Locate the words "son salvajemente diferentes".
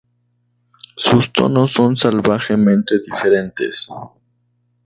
1.73-3.87